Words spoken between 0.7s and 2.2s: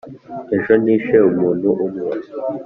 nishe umuntu umwe